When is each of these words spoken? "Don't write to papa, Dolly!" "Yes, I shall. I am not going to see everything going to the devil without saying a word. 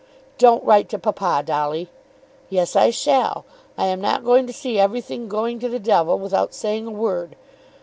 "Don't 0.39 0.63
write 0.63 0.89
to 0.89 0.97
papa, 0.97 1.43
Dolly!" 1.45 1.87
"Yes, 2.49 2.75
I 2.75 2.89
shall. 2.89 3.45
I 3.77 3.85
am 3.85 4.01
not 4.01 4.23
going 4.25 4.47
to 4.47 4.51
see 4.51 4.79
everything 4.79 5.27
going 5.27 5.59
to 5.59 5.69
the 5.69 5.77
devil 5.77 6.17
without 6.17 6.55
saying 6.55 6.87
a 6.87 6.89
word. 6.89 7.35